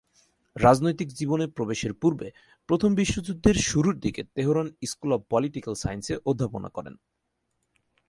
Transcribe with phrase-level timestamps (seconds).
[0.55, 2.27] রাজনৈতিক জীবনে প্রবেশের পূর্বে
[2.69, 6.95] প্রথম বিশ্বযুদ্ধের শুরুর দিকে তেহরান স্কুল অব পলিটিক্যাল সায়েন্সে অধ্যাপনা করেন।